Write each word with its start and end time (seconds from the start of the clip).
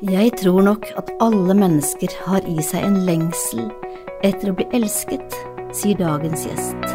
Jeg 0.00 0.30
tror 0.40 0.62
nok 0.64 0.86
at 0.96 1.10
alle 1.20 1.52
mennesker 1.52 2.08
har 2.24 2.46
i 2.48 2.62
seg 2.64 2.86
en 2.86 2.94
lengsel 3.04 3.66
etter 4.24 4.48
å 4.48 4.54
bli 4.56 4.64
elsket, 4.78 5.36
sier 5.76 5.98
dagens 6.00 6.46
gjest. 6.48 6.86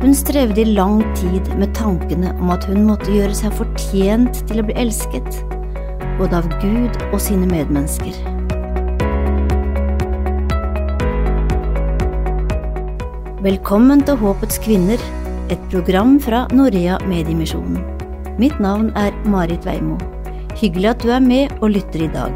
Hun 0.00 0.16
strevde 0.16 0.64
i 0.64 0.72
lang 0.72 1.02
tid 1.20 1.52
med 1.60 1.76
tankene 1.76 2.32
om 2.40 2.54
at 2.56 2.64
hun 2.70 2.88
måtte 2.88 3.12
gjøre 3.12 3.36
seg 3.36 3.52
fortjent 3.60 4.40
til 4.48 4.62
å 4.62 4.64
bli 4.64 4.80
elsket, 4.80 5.28
både 6.16 6.40
av 6.40 6.48
Gud 6.64 6.96
og 7.10 7.20
sine 7.20 7.44
medmennesker. 7.52 8.16
Velkommen 13.44 14.08
til 14.08 14.16
Håpets 14.24 14.56
kvinner, 14.64 15.10
et 15.52 15.60
program 15.68 16.16
fra 16.16 16.46
Norea 16.48 16.96
Mediemisjonen. 17.04 17.84
Mitt 18.40 18.56
navn 18.56 18.88
er 18.96 19.12
Marit 19.28 19.68
Veimo. 19.68 20.00
Hyggelig 20.58 20.88
at 20.90 21.04
du 21.04 21.10
er 21.14 21.20
med 21.22 21.52
og 21.62 21.70
lytter 21.70 22.02
i 22.02 22.08
dag. 22.10 22.32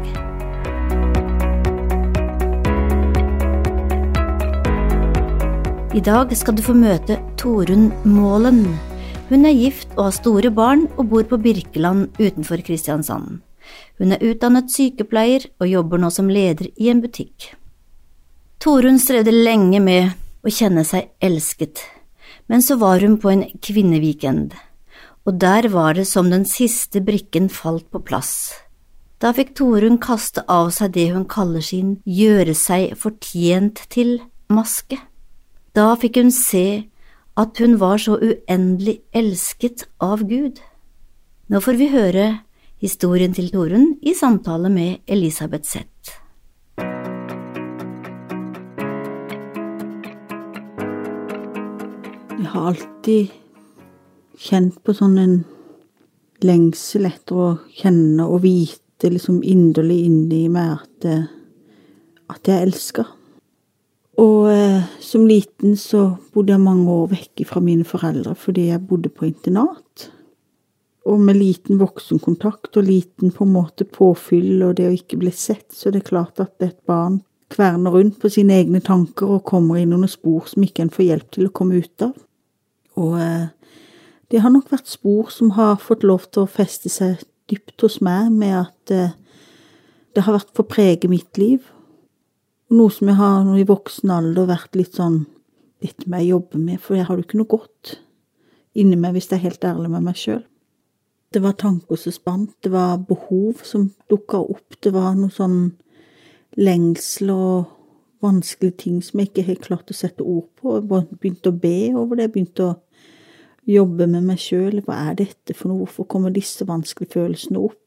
I 5.91 6.03
dag 6.07 6.31
skal 6.39 6.55
du 6.55 6.63
få 6.63 6.71
møte 6.77 7.17
Torunn 7.35 7.89
Målen. 8.07 8.63
Hun 9.27 9.43
er 9.43 9.59
gift 9.59 9.91
og 9.97 10.05
har 10.05 10.15
store 10.15 10.53
barn 10.55 10.87
og 10.95 11.09
bor 11.11 11.27
på 11.27 11.41
Birkeland 11.43 12.15
utenfor 12.15 12.63
Kristiansand. 12.63 13.41
Hun 13.99 14.15
er 14.15 14.23
utdannet 14.23 14.71
sykepleier 14.71 15.49
og 15.59 15.67
jobber 15.67 15.99
nå 15.99 16.07
som 16.07 16.31
leder 16.31 16.71
i 16.79 16.93
en 16.95 17.03
butikk. 17.03 17.51
Torunn 18.63 19.03
strevde 19.03 19.35
lenge 19.35 19.83
med 19.83 20.15
å 20.47 20.51
kjenne 20.61 20.87
seg 20.87 21.11
elsket, 21.19 21.83
men 22.47 22.63
så 22.63 22.79
var 22.79 23.03
hun 23.03 23.19
på 23.19 23.35
en 23.35 23.49
kvinneweekend 23.59 24.55
og 25.23 25.39
der 25.39 25.69
var 25.71 25.93
det 25.95 26.05
som 26.07 26.29
den 26.31 26.43
siste 26.45 27.01
brikken 27.01 27.49
falt 27.49 27.89
på 27.91 28.01
plass. 28.03 28.51
Da 29.23 29.31
fikk 29.31 29.53
Torunn 29.55 30.01
kaste 30.03 30.43
av 30.51 30.73
seg 30.75 30.95
det 30.97 31.07
hun 31.13 31.23
kaller 31.31 31.63
sin 31.63 31.95
gjøre 32.03 32.55
seg 32.57 32.97
fortjent 32.99 33.85
til-maske. 33.93 34.97
Da 35.73 35.93
fikk 35.99 36.19
hun 36.19 36.31
se 36.35 36.89
at 37.39 37.57
hun 37.63 37.79
var 37.79 38.01
så 38.03 38.17
uendelig 38.19 38.99
elsket 39.15 39.87
av 40.03 40.25
Gud. 40.27 40.59
Nå 41.47 41.61
får 41.63 41.79
vi 41.79 41.87
høre 41.93 42.25
historien 42.83 43.33
til 43.33 43.47
Torunn 43.53 43.93
i 44.03 44.13
samtale 44.17 44.69
med 44.69 45.07
Elisabeth 45.07 45.63
Zett. 45.71 46.19
Jeg 52.43 52.51
har 52.51 52.73
alltid 52.73 53.42
kjent 54.43 54.79
på 54.83 54.95
sånn 54.97 55.17
en 55.21 55.35
lengsel 56.43 57.07
etter 57.07 57.39
å 57.39 57.49
kjenne 57.77 58.25
og 58.27 58.43
vite 58.43 59.11
liksom 59.11 59.41
inderlig 59.47 60.03
inni 60.07 60.45
meg 60.51 60.77
at, 60.77 61.07
at 62.33 62.49
jeg 62.51 62.67
elsker. 62.67 63.07
Og 64.21 64.49
eh, 64.51 64.83
som 65.01 65.25
liten 65.25 65.77
så 65.79 66.05
bodde 66.33 66.53
jeg 66.53 66.61
mange 66.61 66.91
år 66.91 67.07
vekke 67.15 67.47
fra 67.49 67.63
mine 67.63 67.85
foreldre 67.87 68.35
fordi 68.37 68.67
jeg 68.69 68.85
bodde 68.85 69.09
på 69.09 69.25
internat. 69.29 70.09
Og 71.09 71.19
med 71.19 71.39
liten 71.39 71.79
voksenkontakt 71.81 72.77
og 72.79 72.87
liten 72.87 73.33
på 73.33 73.47
en 73.47 73.55
måte 73.55 73.87
påfyll 73.89 74.61
og 74.67 74.77
det 74.77 74.87
å 74.87 74.93
ikke 74.95 75.19
bli 75.19 75.33
sett, 75.35 75.67
så 75.75 75.91
det 75.91 76.03
er 76.03 76.11
klart 76.13 76.39
at 76.43 76.63
et 76.63 76.77
barn 76.87 77.21
kverner 77.53 77.93
rundt 77.93 78.21
på 78.21 78.31
sine 78.31 78.55
egne 78.61 78.79
tanker 78.85 79.35
og 79.35 79.43
kommer 79.49 79.81
inn 79.81 79.93
under 79.93 80.09
spor 80.09 80.47
som 80.49 80.63
ikke 80.65 80.85
en 80.85 80.93
får 80.93 81.09
hjelp 81.09 81.33
til 81.33 81.49
å 81.49 81.55
komme 81.55 81.81
ut 81.81 82.05
av. 82.05 82.13
Og 83.01 83.17
eh, 83.19 83.49
det 84.33 84.41
har 84.41 84.49
nok 84.49 84.71
vært 84.73 84.89
spor 84.89 85.27
som 85.29 85.51
har 85.53 85.75
fått 85.77 86.01
lov 86.01 86.23
til 86.33 86.47
å 86.47 86.49
feste 86.49 86.89
seg 86.89 87.19
dypt 87.51 87.83
hos 87.85 87.99
meg, 88.01 88.31
med 88.33 88.55
at 88.63 88.93
eh, 88.93 89.11
det 90.17 90.23
har 90.25 90.33
vært 90.33 90.49
for 90.55 90.65
å 90.65 90.71
prege 90.71 91.09
mitt 91.11 91.37
liv. 91.37 91.67
Noe 92.73 92.89
som 92.89 93.11
jeg 93.11 93.19
har 93.19 93.51
i 93.53 93.65
voksen 93.69 94.09
alder 94.09 94.49
vært 94.49 94.79
litt 94.79 94.97
sånn 94.97 95.25
Dette 95.83 96.07
må 96.07 96.21
jeg 96.21 96.31
jobbe 96.31 96.59
med, 96.63 96.79
for 96.79 96.95
jeg 96.95 97.03
har 97.09 97.17
jo 97.19 97.25
ikke 97.25 97.37
noe 97.41 97.51
godt 97.51 97.89
inni 98.79 98.95
meg, 98.95 99.17
hvis 99.17 99.25
jeg 99.27 99.35
er 99.35 99.49
helt 99.49 99.65
ærlig 99.67 99.89
med 99.91 100.05
meg 100.05 100.15
sjøl. 100.15 100.39
Det 101.35 101.41
var 101.43 101.57
tanker 101.59 101.99
som 101.99 102.15
spant, 102.15 102.53
det 102.63 102.71
var 102.71 103.01
behov 103.03 103.65
som 103.67 103.89
dukka 104.07 104.39
opp, 104.39 104.77
det 104.79 104.93
var 104.95 105.11
noe 105.19 105.33
sånn 105.35 105.57
lengsel 106.55 107.33
og 107.35 107.73
vanskelige 108.23 108.77
ting 108.85 109.01
som 109.03 109.19
jeg 109.19 109.33
ikke 109.33 109.45
helt 109.49 109.67
klarte 109.67 109.91
å 109.91 109.99
sette 109.99 110.23
ord 110.23 110.47
på. 110.55 110.77
Jeg 110.79 110.87
begynte 111.19 111.51
å 111.51 111.59
be 111.67 111.75
over 111.91 112.15
det, 112.15 112.29
jeg 112.29 112.35
begynte 112.37 112.69
å 112.69 112.77
jobbe 113.69 114.07
med 114.07 114.25
meg 114.27 114.41
sjøl. 114.41 114.81
Hva 114.85 114.97
er 115.09 115.17
dette 115.21 115.55
for 115.55 115.71
noe? 115.71 115.83
Hvorfor 115.83 116.07
kommer 116.09 116.33
disse 116.33 116.67
vanskelige 116.67 117.15
følelsene 117.15 117.61
opp? 117.61 117.79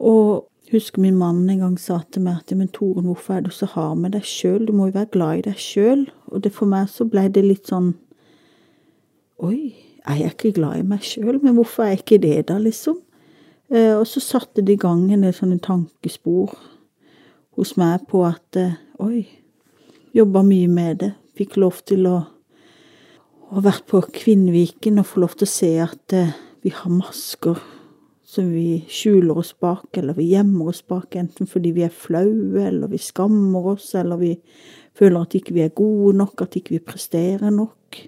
Og 0.00 0.46
husker 0.70 1.02
min 1.02 1.18
mann 1.18 1.48
en 1.50 1.64
gang 1.64 1.76
sa 1.80 2.00
til 2.12 2.24
meg 2.24 2.40
at 2.40 2.56
men 2.56 2.70
Toren, 2.72 3.08
hvorfor 3.10 3.36
er 3.36 3.44
du 3.46 3.50
så 3.50 3.66
hard 3.72 3.98
med 3.98 4.14
deg 4.14 4.24
sjøl? 4.26 4.66
Du 4.66 4.72
må 4.72 4.88
jo 4.88 4.96
være 4.98 5.12
glad 5.16 5.40
i 5.40 5.46
deg 5.50 5.60
sjøl. 5.60 6.06
Og 6.30 6.44
det 6.44 6.54
for 6.54 6.70
meg 6.70 6.88
så 6.92 7.06
ble 7.10 7.28
det 7.28 7.44
litt 7.46 7.70
sånn 7.70 7.94
Oi, 9.40 9.72
er 10.04 10.18
jeg 10.20 10.34
ikke 10.34 10.56
glad 10.58 10.82
i 10.82 10.84
meg 10.84 11.04
sjøl? 11.06 11.38
Men 11.40 11.54
hvorfor 11.56 11.86
er 11.86 11.94
jeg 11.94 12.02
ikke 12.02 12.18
det, 12.20 12.34
da, 12.50 12.58
liksom? 12.60 12.98
Eh, 13.72 13.94
og 13.96 14.04
så 14.06 14.20
satte 14.20 14.60
det 14.60 14.74
i 14.76 14.82
gang 14.82 15.06
en 15.08 15.24
del 15.24 15.32
sånne 15.32 15.56
tankespor 15.64 16.52
hos 17.56 17.76
meg 17.80 18.04
på 18.10 18.20
at 18.28 18.58
eh, 18.60 18.76
oi, 19.00 19.22
jobba 20.12 20.42
mye 20.44 20.68
med 20.68 21.00
det. 21.04 21.10
Fikk 21.38 21.56
lov 21.62 21.80
til 21.88 22.04
å 22.10 22.18
og 23.50 23.66
vært 23.66 23.86
på 23.90 24.00
Kvinnviken 24.14 25.00
og 25.02 25.08
få 25.10 25.24
lov 25.24 25.36
til 25.38 25.48
å 25.48 25.50
se 25.50 25.70
at 25.82 26.14
eh, 26.14 26.34
vi 26.62 26.72
har 26.74 26.92
masker 26.92 27.58
som 28.30 28.46
vi 28.52 28.84
skjuler 28.86 29.40
oss 29.42 29.50
bak, 29.58 29.88
eller 29.98 30.14
vi 30.14 30.28
gjemmer 30.30 30.70
oss 30.70 30.84
bak, 30.86 31.16
enten 31.18 31.48
fordi 31.50 31.72
vi 31.74 31.82
er 31.82 31.90
flaue, 31.90 32.62
eller 32.62 32.92
vi 32.92 33.00
skammer 33.02 33.72
oss, 33.72 33.88
eller 33.98 34.20
vi 34.20 34.36
føler 34.94 35.24
at 35.24 35.34
ikke 35.34 35.56
vi 35.56 35.64
er 35.64 35.74
gode 35.74 36.14
nok, 36.20 36.44
at 36.44 36.54
ikke 36.60 36.76
vi 36.76 36.82
presterer 36.92 37.50
nok. 37.50 37.98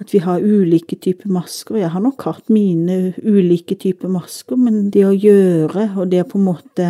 At 0.00 0.14
vi 0.14 0.22
har 0.24 0.40
ulike 0.40 0.96
typer 0.96 1.28
masker. 1.30 1.76
Jeg 1.82 1.92
har 1.92 2.02
nok 2.02 2.24
hatt 2.24 2.48
mine 2.50 3.12
ulike 3.20 3.76
typer 3.76 4.08
masker, 4.10 4.56
men 4.56 4.88
det 4.94 5.04
å 5.04 5.12
gjøre, 5.12 5.90
og 6.00 6.08
det 6.08 6.24
å 6.24 6.30
på 6.32 6.40
en 6.40 6.48
måte 6.48 6.88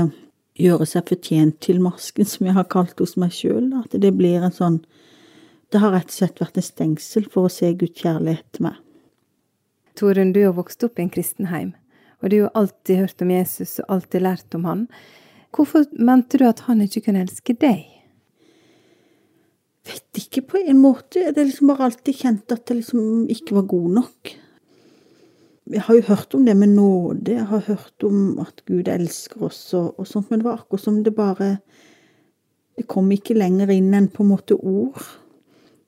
gjøre 0.62 0.86
seg 0.86 1.10
fortjent 1.10 1.58
til 1.66 1.82
masken, 1.82 2.28
som 2.28 2.46
jeg 2.46 2.54
har 2.54 2.70
kalt 2.70 3.02
hos 3.02 3.18
meg 3.18 3.34
sjøl, 3.34 3.72
at 3.82 3.98
det 3.98 4.14
blir 4.14 4.46
en 4.46 4.54
sånn 4.54 4.78
det 5.72 5.80
har 5.80 5.94
rett 5.94 6.10
og 6.10 6.16
slett 6.18 6.40
vært 6.42 6.58
en 6.60 6.66
stengsel 6.66 7.28
for 7.32 7.48
å 7.48 7.52
se 7.52 7.70
Guds 7.80 8.02
kjærlighet 8.02 8.44
til 8.52 8.66
meg. 8.68 8.76
Torunn, 9.96 10.34
du 10.34 10.42
har 10.44 10.54
vokst 10.56 10.84
opp 10.84 10.98
i 10.98 11.06
en 11.06 11.12
kristen 11.12 11.48
heim, 11.52 11.72
og 12.20 12.32
du 12.32 12.42
har 12.42 12.52
alltid 12.58 13.02
hørt 13.02 13.24
om 13.24 13.32
Jesus 13.32 13.78
og 13.80 13.96
alltid 13.96 14.24
lært 14.24 14.56
om 14.56 14.68
han. 14.68 14.86
Hvorfor 15.52 15.88
mente 15.96 16.40
du 16.40 16.46
at 16.48 16.64
han 16.68 16.84
ikke 16.84 17.06
kunne 17.08 17.24
elske 17.24 17.56
deg? 17.60 17.84
Vet 19.88 20.20
ikke, 20.20 20.44
på 20.52 20.60
en 20.62 20.78
måte. 20.78 21.24
Det 21.32 21.40
er 21.40 21.48
liksom 21.48 21.72
bare 21.72 21.88
alltid 21.88 22.20
kjent 22.20 22.54
at 22.54 22.70
jeg 22.70 22.78
liksom 22.78 23.26
ikke 23.32 23.56
var 23.58 23.66
god 23.72 23.96
nok. 23.98 24.32
Jeg 25.72 25.84
har 25.86 25.96
jo 25.96 26.04
hørt 26.08 26.36
om 26.36 26.44
det 26.46 26.54
med 26.58 26.74
nåde, 26.74 27.36
jeg 27.36 27.48
har 27.48 27.64
hørt 27.68 28.04
om 28.04 28.38
at 28.42 28.64
Gud 28.66 28.88
elsker 28.90 29.44
oss 29.46 29.60
og, 29.78 29.94
og 29.96 30.08
sånt, 30.10 30.28
men 30.28 30.42
det 30.42 30.48
var 30.48 30.58
akkurat 30.60 30.82
som 30.82 30.98
det 31.04 31.14
bare 31.16 31.56
Det 32.76 32.86
kom 32.88 33.10
ikke 33.12 33.36
lenger 33.36 33.70
inn 33.70 33.92
enn 33.94 34.08
på 34.08 34.24
en 34.24 34.30
måte 34.32 34.56
ord. 34.56 34.96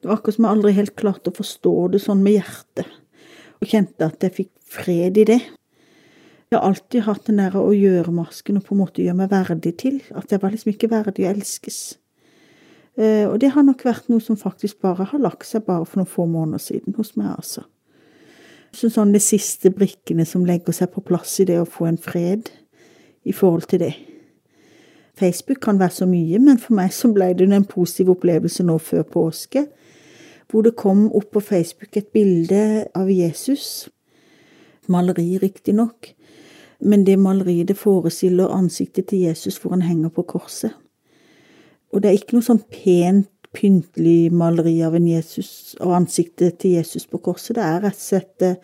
Det 0.05 0.11
var 0.11 0.19
akkurat 0.19 0.37
som 0.37 0.45
jeg 0.45 0.53
aldri 0.53 0.71
helt 0.77 0.93
klarte 1.01 1.31
å 1.33 1.35
forstå 1.39 1.71
det 1.95 1.99
sånn 2.05 2.19
med 2.21 2.35
hjertet, 2.35 2.89
og 3.57 3.71
kjente 3.71 4.05
at 4.05 4.25
jeg 4.27 4.35
fikk 4.37 4.51
fred 4.69 5.17
i 5.17 5.23
det. 5.31 5.39
Jeg 6.53 6.59
har 6.59 6.67
alltid 6.69 7.07
hatt 7.07 7.31
den 7.31 7.39
der 7.41 7.55
å 7.57 7.71
gjøre-masken 7.73 8.59
og 8.61 8.67
på 8.67 8.75
en 8.75 8.81
måte 8.83 9.01
gjøre 9.01 9.17
meg 9.23 9.31
verdig 9.31 9.71
til, 9.81 9.95
at 10.13 10.29
jeg 10.29 10.43
var 10.43 10.53
liksom 10.53 10.75
ikke 10.75 10.91
verdig 10.93 11.25
å 11.25 11.31
elskes. 11.31 11.79
Eh, 13.01 13.25
og 13.25 13.39
det 13.41 13.55
har 13.55 13.65
nok 13.65 13.81
vært 13.89 14.11
noe 14.13 14.21
som 14.21 14.37
faktisk 14.37 14.83
bare 14.85 15.07
har 15.09 15.23
lagt 15.25 15.49
seg 15.49 15.65
bare 15.65 15.87
for 15.89 16.03
noen 16.03 16.11
få 16.13 16.27
måneder 16.29 16.61
siden 16.61 16.99
hos 16.99 17.15
meg, 17.17 17.31
altså. 17.39 17.65
Så 18.77 18.91
sånn 18.93 19.15
de 19.15 19.23
siste 19.25 19.73
brikkene 19.73 20.27
som 20.29 20.45
legger 20.45 20.77
seg 20.77 20.91
på 20.93 21.01
plass 21.09 21.33
i 21.41 21.47
det 21.49 21.57
å 21.63 21.71
få 21.79 21.87
en 21.89 21.97
fred 21.97 22.51
i 23.25 23.33
forhold 23.33 23.71
til 23.73 23.87
det. 23.87 23.95
Facebook 25.17 25.65
kan 25.65 25.81
være 25.81 25.97
så 25.97 26.11
mye, 26.13 26.43
men 26.45 26.61
for 26.61 26.77
meg 26.77 26.93
så 26.93 27.09
ble 27.09 27.31
det 27.39 27.49
en 27.49 27.65
positiv 27.65 28.13
opplevelse 28.19 28.69
nå 28.69 28.77
før 28.85 29.09
påske 29.09 29.65
hvor 30.55 30.63
det 30.63 30.77
kom 30.79 31.09
opp 31.11 31.33
på 31.35 31.41
Facebook 31.43 31.97
et 31.99 32.13
bilde 32.15 32.87
av 32.95 33.09
Jesus. 33.11 33.89
Maleri, 34.87 35.33
riktignok, 35.43 36.13
men 36.79 37.03
det 37.07 37.17
maleriet 37.19 37.73
det 37.73 37.79
forestiller 37.81 38.53
ansiktet 38.55 39.09
til 39.11 39.25
Jesus 39.25 39.57
hvor 39.59 39.75
han 39.75 39.83
henger 39.83 40.13
på 40.15 40.23
korset. 40.23 40.77
Og 41.91 42.03
det 42.03 42.11
er 42.11 42.19
ikke 42.21 42.37
noe 42.37 42.47
sånn 42.47 42.63
pent, 42.71 43.31
pyntelig 43.55 44.31
maleri 44.35 44.77
av 44.87 44.95
Jesus 44.99 45.75
av 45.81 45.97
ansiktet 45.99 46.61
til 46.63 46.77
Jesus 46.79 47.07
på 47.11 47.19
korset. 47.23 47.57
Det 47.59 47.65
er 47.65 47.83
rett 47.89 47.99
og 47.99 48.07
slett 48.07 48.47
eh, 48.47 48.57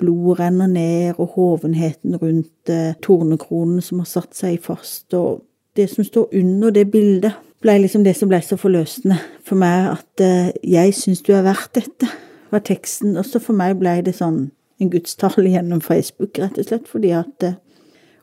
blodet 0.00 0.40
renner 0.40 0.72
ned, 0.72 1.20
og 1.20 1.36
hovenheten 1.36 2.16
rundt 2.20 2.72
eh, 2.72 2.96
tornekronen 3.04 3.84
som 3.84 4.00
har 4.00 4.08
satt 4.08 4.36
seg 4.36 4.60
fast, 4.64 5.12
og 5.16 5.44
det 5.76 5.90
som 5.92 6.04
står 6.04 6.32
under 6.36 6.72
det 6.72 6.88
bildet, 6.92 7.36
ble 7.66 7.80
liksom 7.82 8.04
det 8.06 8.14
som 8.14 8.30
ble 8.30 8.38
så 8.44 8.58
forløsende 8.60 9.18
for 9.46 9.58
meg, 9.58 9.90
at 9.96 10.22
uh, 10.22 10.50
jeg 10.62 10.94
syns 10.94 11.24
du 11.26 11.32
er 11.34 11.44
verdt 11.46 11.74
dette, 11.74 12.08
var 12.52 12.62
teksten. 12.66 13.16
Også 13.18 13.40
for 13.42 13.58
meg 13.58 13.74
ble 13.80 13.98
det 14.06 14.14
sånn 14.16 14.46
en 14.82 14.92
gudstale 14.92 15.50
gjennom 15.54 15.82
Facebook, 15.82 16.38
rett 16.38 16.60
og 16.60 16.68
slett, 16.68 16.90
fordi 16.90 17.14
at 17.16 17.48
uh, 17.48 17.62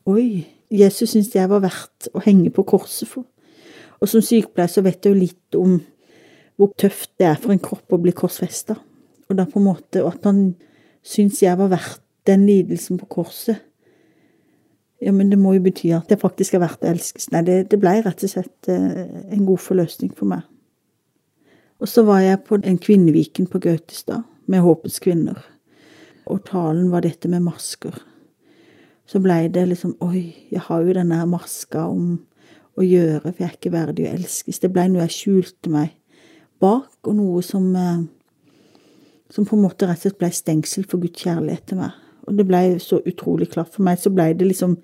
Oi, 0.09 0.43
Jesus 0.67 1.13
syns 1.13 1.29
jeg 1.31 1.47
var 1.47 1.61
verdt 1.63 2.09
å 2.11 2.19
henge 2.25 2.49
på 2.51 2.65
korset 2.67 3.07
for. 3.07 3.23
Og 4.03 4.09
som 4.11 4.23
sykepleier 4.25 4.71
så 4.71 4.83
vet 4.83 4.99
jeg 4.99 5.13
jo 5.13 5.19
litt 5.21 5.55
om 5.55 5.77
hvor 6.59 6.73
tøft 6.75 7.13
det 7.21 7.29
er 7.29 7.39
for 7.39 7.53
en 7.53 7.61
kropp 7.63 7.95
å 7.95 8.01
bli 8.03 8.11
korsfesta. 8.11 8.75
Og 9.31 9.37
da 9.39 9.45
på 9.47 9.61
en 9.61 9.69
måte, 9.69 10.01
og 10.03 10.09
at 10.11 10.27
han 10.27 10.41
syns 11.07 11.39
jeg 11.39 11.55
var 11.59 11.71
verdt 11.71 12.03
den 12.27 12.43
lidelsen 12.49 12.99
på 12.99 13.07
korset. 13.15 13.63
Ja, 15.03 15.11
men 15.11 15.29
det 15.31 15.39
må 15.41 15.55
jo 15.57 15.63
bety 15.65 15.91
at 15.95 16.07
det 16.11 16.21
faktisk 16.21 16.55
er 16.55 16.63
verdt 16.63 16.85
å 16.85 16.91
elskes. 16.93 17.29
Nei, 17.33 17.41
det, 17.47 17.57
det 17.73 17.79
ble 17.81 17.97
rett 18.05 18.23
og 18.23 18.31
slett 18.31 18.69
eh, 18.71 19.01
en 19.35 19.45
god 19.47 19.59
forløsning 19.59 20.13
for 20.15 20.29
meg. 20.31 20.45
Og 21.83 21.89
så 21.91 22.05
var 22.07 22.21
jeg 22.23 22.43
på 22.47 22.59
en 22.61 22.79
kvinneviken 22.79 23.49
på 23.51 23.59
Gautestad 23.63 24.23
med 24.47 24.63
Håpets 24.63 25.01
kvinner. 25.03 25.41
Og 26.31 26.45
talen 26.47 26.87
var 26.93 27.03
dette 27.03 27.27
med 27.27 27.43
masker. 27.43 27.97
Så 29.05 29.19
blei 29.19 29.49
det 29.51 29.65
liksom 29.67 29.97
Oi, 30.05 30.47
jeg 30.51 30.63
har 30.63 30.85
jo 30.85 30.95
denne 30.95 31.19
maska 31.27 31.83
om 31.91 32.21
å 32.79 32.85
gjøre, 32.85 33.27
for 33.27 33.43
jeg 33.43 33.49
er 33.49 33.57
ikke 33.57 33.73
verdig 33.73 34.07
å 34.07 34.13
elskes. 34.13 34.61
Det 34.63 34.71
blei 34.71 34.87
noe 34.89 35.03
jeg 35.03 35.17
skjulte 35.17 35.73
meg 35.73 35.91
bak, 36.63 36.95
og 37.03 37.17
noe 37.19 37.43
som 37.45 37.71
eh, 37.75 38.03
Som 39.33 39.47
på 39.49 39.55
en 39.57 39.63
måte 39.63 39.87
rett 39.89 39.97
og 39.97 40.03
slett 40.03 40.17
blei 40.19 40.29
stengsel 40.29 40.83
for 40.85 41.01
Guds 41.01 41.23
kjærlighet 41.23 41.63
til 41.65 41.79
meg. 41.79 41.95
Og 42.27 42.37
det 42.37 42.45
blei 42.47 42.65
så 42.81 43.01
utrolig 43.05 43.49
klart 43.53 43.73
for 43.73 43.85
meg. 43.85 43.99
Så 43.99 44.11
blei 44.13 44.31
det 44.37 44.47
liksom 44.49 44.77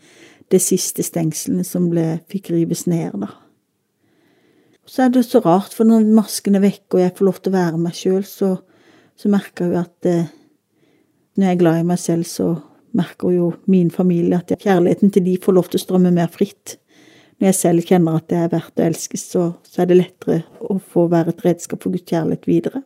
det 0.49 0.61
siste 0.63 1.05
stengselet 1.05 1.67
som 1.67 1.87
ble, 1.91 2.19
fikk 2.31 2.49
rives 2.53 2.87
ned, 2.89 3.19
da. 3.21 3.29
Så 4.89 5.03
er 5.05 5.11
det 5.13 5.27
så 5.27 5.37
rart, 5.45 5.75
for 5.77 5.85
når 5.85 6.07
masken 6.17 6.57
er 6.57 6.63
vekke 6.63 6.97
og 6.97 7.03
jeg 7.03 7.13
får 7.19 7.27
lov 7.27 7.37
til 7.37 7.51
å 7.51 7.57
være 7.59 7.81
meg 7.83 7.93
sjøl, 7.93 8.23
så, 8.25 8.55
så 9.13 9.29
merker 9.29 9.69
jeg 9.69 9.83
at 9.83 10.09
eh, 10.09 10.31
når 11.37 11.45
jeg 11.45 11.57
er 11.57 11.59
glad 11.61 11.81
i 11.83 11.87
meg 11.91 12.01
selv, 12.01 12.25
så 12.25 12.47
merker 12.97 13.35
jo 13.35 13.51
min 13.69 13.91
familie 13.93 14.39
at 14.39 14.49
kjærligheten 14.57 15.13
til 15.13 15.27
de 15.27 15.35
får 15.43 15.55
lov 15.59 15.69
til 15.69 15.77
å 15.77 15.83
strømme 15.83 16.13
mer 16.15 16.31
fritt 16.33 16.79
når 17.39 17.53
jeg 17.53 17.55
selv 17.55 17.85
kjenner 17.87 18.17
at 18.19 18.27
det 18.27 18.37
er 18.37 18.51
verdt 18.51 18.81
å 18.81 18.85
elskes, 18.85 19.23
så, 19.31 19.43
så 19.63 19.83
er 19.83 19.89
det 19.89 19.99
lettere 20.01 20.41
å 20.59 20.75
få 20.83 21.05
være 21.11 21.31
et 21.31 21.45
redskap 21.45 21.85
for 21.85 21.95
Guds 21.95 22.09
kjærlighet 22.11 22.49
videre. 22.49 22.81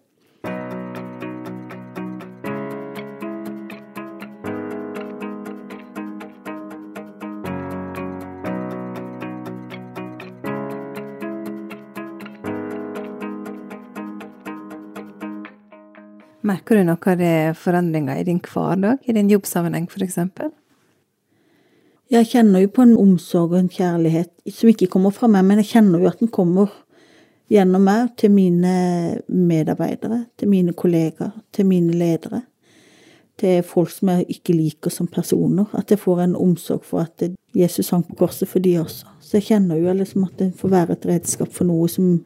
Merker 16.44 16.76
du 16.76 16.84
noe 16.84 17.00
av 17.08 17.20
det 17.22 17.56
forandringer 17.56 18.20
i 18.20 18.26
din 18.28 18.42
hverdag, 18.44 19.00
i 19.08 19.16
din 19.16 19.30
jobbsammenheng 19.32 19.88
f.eks.? 19.88 20.18
Jeg 22.12 22.28
kjenner 22.28 22.66
jo 22.66 22.72
på 22.76 22.84
en 22.84 22.98
omsorg 23.00 23.54
og 23.54 23.62
en 23.62 23.70
kjærlighet 23.72 24.52
som 24.52 24.70
ikke 24.70 24.90
kommer 24.92 25.14
fra 25.16 25.30
meg, 25.32 25.46
men 25.48 25.62
jeg 25.62 25.70
kjenner 25.72 26.04
jo 26.04 26.10
at 26.12 26.20
den 26.20 26.32
kommer 26.34 26.74
gjennom 27.52 27.86
meg 27.88 28.12
til 28.20 28.34
mine 28.36 28.74
medarbeidere, 29.32 30.26
til 30.38 30.52
mine 30.52 30.76
kollegaer, 30.76 31.32
til 31.56 31.70
mine 31.70 31.96
ledere. 31.96 32.42
Til 33.40 33.64
folk 33.66 33.90
som 33.90 34.12
jeg 34.12 34.36
ikke 34.36 34.54
liker 34.54 34.94
som 34.94 35.08
personer. 35.10 35.72
At 35.74 35.90
jeg 35.90 36.02
får 36.04 36.26
en 36.26 36.36
omsorg 36.38 36.84
for 36.86 37.06
at 37.08 37.24
Jesus 37.56 37.90
hang 37.96 38.04
på 38.06 38.18
korset 38.20 38.52
for 38.52 38.62
de 38.62 38.76
også. 38.82 39.08
Så 39.24 39.40
jeg 39.40 39.48
kjenner 39.48 39.80
jo 39.80 39.96
liksom 39.96 40.28
at 40.28 40.36
det 40.44 40.52
får 40.60 40.76
være 40.76 40.98
et 41.00 41.08
redskap 41.10 41.56
for 41.56 41.66
noe 41.72 41.88
som, 41.90 42.20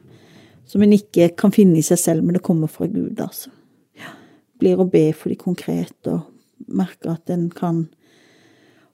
som 0.66 0.82
en 0.84 0.98
ikke 0.98 1.30
kan 1.38 1.54
finne 1.54 1.78
i 1.78 1.86
seg 1.86 2.02
selv, 2.02 2.26
men 2.26 2.36
det 2.36 2.44
kommer 2.44 2.68
fra 2.68 2.90
Gud, 2.90 3.14
altså. 3.14 3.54
Blir 4.58 4.80
å 4.80 4.88
be 4.90 5.08
for 5.14 5.32
de 5.32 5.38
konkrete 5.38 6.16
og 6.16 6.26
merker 6.66 7.14
at 7.14 7.30
en 7.30 7.48
kan 7.54 7.86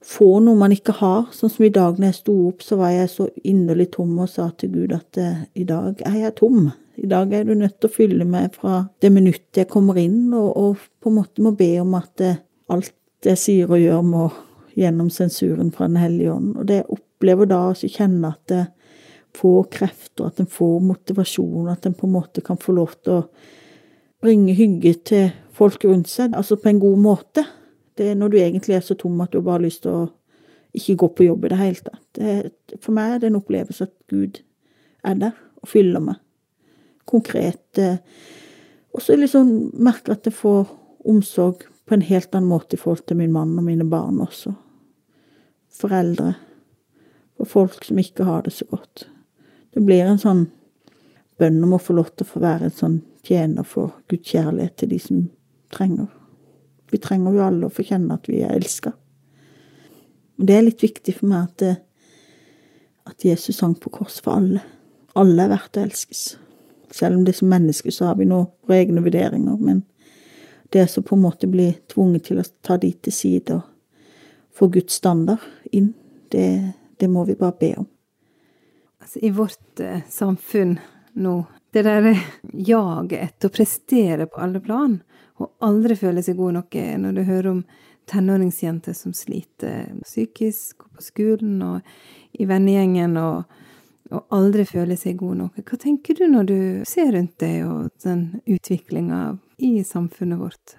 få 0.05 0.39
noe 0.45 0.59
man 0.59 0.73
ikke 0.75 0.97
har. 0.99 1.29
Sånn 1.33 1.53
som 1.53 1.65
i 1.65 1.73
dag 1.73 1.99
når 1.99 2.11
jeg 2.11 2.19
sto 2.19 2.35
opp, 2.51 2.65
så 2.65 2.79
var 2.81 2.93
jeg 2.93 3.11
så 3.13 3.29
inderlig 3.47 3.89
tom 3.95 4.13
og 4.21 4.31
sa 4.31 4.51
til 4.59 4.75
Gud 4.75 4.93
at 4.97 5.21
eh, 5.21 5.45
i 5.57 5.65
dag 5.69 6.03
er 6.05 6.19
jeg 6.27 6.37
tom. 6.41 6.69
I 7.01 7.09
dag 7.11 7.33
er 7.35 7.47
du 7.49 7.55
nødt 7.59 7.79
til 7.81 7.91
å 7.91 7.95
fylle 7.95 8.27
meg 8.29 8.55
fra 8.55 8.85
det 9.03 9.11
minuttet 9.15 9.65
jeg 9.65 9.71
kommer 9.73 9.99
inn, 10.01 10.29
og, 10.37 10.51
og 10.53 10.85
på 11.03 11.11
en 11.11 11.19
måte 11.23 11.45
må 11.45 11.55
be 11.59 11.73
om 11.83 11.97
at 11.99 12.23
eh, 12.25 12.43
alt 12.73 12.95
jeg 13.25 13.41
sier 13.41 13.73
og 13.73 13.81
gjør, 13.81 14.05
må 14.05 14.29
gjennom 14.77 15.09
sensuren 15.13 15.73
fra 15.73 15.89
Den 15.89 16.03
hellige 16.03 16.35
ånd. 16.35 16.55
Og 16.59 16.69
det 16.69 16.83
jeg 16.83 16.91
opplever 16.99 17.49
da, 17.49 17.61
å 17.71 17.93
kjenne 17.97 18.35
at 18.35 18.53
jeg 18.53 18.67
får 19.35 19.69
krefter, 19.75 20.29
at 20.29 20.43
en 20.43 20.51
får 20.51 20.77
motivasjon, 20.85 21.71
at 21.73 21.89
en 21.89 21.97
på 21.97 22.07
en 22.07 22.17
måte 22.19 22.45
kan 22.45 22.61
få 22.61 22.77
lov 22.77 22.93
til 23.03 23.23
å 23.23 23.25
bringe 24.25 24.55
hygge 24.57 24.95
til 25.09 25.33
folk 25.55 25.85
rundt 25.87 26.11
seg, 26.11 26.35
altså 26.35 26.59
på 26.61 26.71
en 26.71 26.83
god 26.83 27.01
måte. 27.03 27.45
Det 27.95 28.11
er 28.11 28.19
når 28.19 28.33
du 28.33 28.39
egentlig 28.41 28.77
er 28.77 28.85
så 28.85 28.97
tom 28.99 29.21
at 29.23 29.33
du 29.33 29.41
bare 29.41 29.61
har 29.61 29.67
lyst 29.67 29.85
til 29.85 29.95
å 29.95 30.05
ikke 30.75 30.97
gå 30.99 31.09
på 31.15 31.27
jobb 31.29 31.45
i 31.47 31.53
det 31.53 31.61
hele 31.61 31.87
tatt. 31.87 32.81
for 32.83 32.93
meg 32.97 33.13
er 33.13 33.19
det 33.23 33.29
en 33.31 33.39
opplevelse 33.39 33.87
at 33.87 33.95
Gud 34.11 34.41
er 35.05 35.15
der 35.15 35.37
og 35.63 35.69
fyller 35.71 36.03
meg. 36.03 36.19
Konkret. 37.07 37.79
Og 38.93 39.03
så 39.03 39.17
liksom 39.17 39.71
jeg 39.79 40.11
at 40.11 40.27
jeg 40.27 40.35
får 40.35 40.67
omsorg 41.05 41.67
på 41.87 41.95
en 41.95 42.03
helt 42.03 42.35
annen 42.35 42.49
måte 42.49 42.75
i 42.75 42.81
forhold 42.81 43.07
til 43.07 43.17
min 43.17 43.33
mann 43.33 43.59
og 43.59 43.65
mine 43.65 43.85
barn 43.85 44.21
også. 44.21 44.55
Foreldre. 45.71 46.35
Og 47.39 47.49
folk 47.49 47.85
som 47.85 47.99
ikke 47.99 48.25
har 48.25 48.43
det 48.43 48.53
så 48.53 48.65
godt. 48.65 49.09
Det 49.75 49.83
blir 49.85 50.07
en 50.07 50.19
sånn 50.19 50.47
bønn 51.39 51.63
om 51.67 51.75
å 51.75 51.83
få 51.83 51.97
lov 51.99 52.13
til 52.15 52.27
å 52.27 52.31
få 52.31 52.41
være 52.41 52.69
en 52.69 52.79
sånn 52.79 53.01
tjener 53.27 53.67
for 53.67 53.97
Guds 54.09 54.31
kjærlighet 54.31 54.77
til 54.79 54.93
de 54.95 54.99
som 55.03 55.25
trenger. 55.75 56.07
Vi 56.91 57.01
trenger 57.03 57.35
jo 57.35 57.43
alle 57.43 57.69
å 57.69 57.75
få 57.75 57.85
kjenne 57.87 58.15
at 58.15 58.29
vi 58.31 58.43
er 58.47 58.55
elska. 58.55 58.93
Det 60.37 60.55
er 60.55 60.67
litt 60.67 60.83
viktig 60.83 61.17
for 61.19 61.31
meg 61.31 61.49
at, 61.49 61.83
at 63.11 63.27
Jesus 63.27 63.59
sang 63.59 63.75
på 63.79 63.93
kors 63.95 64.21
for 64.23 64.39
alle. 64.39 64.63
Alle 65.19 65.47
er 65.47 65.53
verdt 65.55 65.79
å 65.79 65.85
elskes. 65.85 66.25
Selv 66.95 67.19
om 67.19 67.25
det 67.27 67.37
som 67.39 67.51
mennesker 67.51 67.95
så 67.95 68.11
har 68.11 68.19
vi 68.19 68.27
nå 68.31 68.41
våre 68.67 68.81
egne 68.83 69.03
vurderinger, 69.03 69.59
men 69.59 69.83
det 70.75 70.87
som 70.91 71.03
på 71.07 71.17
en 71.17 71.23
måte 71.23 71.47
blir 71.51 71.77
tvunget 71.91 72.29
til 72.29 72.41
å 72.43 72.47
ta 72.63 72.77
de 72.83 72.91
til 72.93 73.15
side 73.15 73.55
og 73.55 73.63
få 74.55 74.69
Guds 74.75 74.99
standard 74.99 75.43
inn, 75.75 75.93
det, 76.31 76.47
det 76.99 77.11
må 77.11 77.25
vi 77.27 77.37
bare 77.39 77.59
be 77.61 77.73
om. 77.83 77.89
Altså, 79.03 79.19
I 79.23 79.31
vårt 79.35 79.81
eh, 79.83 80.03
samfunn 80.11 80.79
nå, 81.23 81.35
det 81.75 81.83
der 81.87 82.09
jaget 82.55 83.19
etter 83.21 83.51
å 83.51 83.55
prestere 83.55 84.27
på 84.31 84.43
alle 84.43 84.63
plan, 84.63 84.97
og 85.43 85.51
aldri 85.67 85.97
føle 85.99 86.23
seg 86.23 86.39
god 86.39 86.59
nok 86.61 86.77
når 87.03 87.17
du 87.17 87.23
hører 87.27 87.51
om 87.51 87.65
tenåringsjenter 88.11 88.95
som 88.97 89.15
sliter 89.17 89.89
psykisk, 90.05 90.85
og 90.85 90.99
på 90.99 91.05
skolen 91.05 91.61
og 91.65 92.39
i 92.39 92.47
vennegjengen, 92.49 93.17
og, 93.21 93.45
og 94.13 94.37
aldri 94.37 94.67
føler 94.69 94.99
seg 95.01 95.19
god 95.23 95.41
nok. 95.41 95.61
Hva 95.65 95.81
tenker 95.81 96.19
du 96.19 96.27
når 96.31 96.49
du 96.51 96.59
ser 96.89 97.13
rundt 97.17 97.37
deg 97.43 97.65
og 97.67 97.93
den 98.05 98.27
utviklinga 98.45 99.21
i 99.65 99.77
samfunnet 99.87 100.43
vårt? 100.43 100.79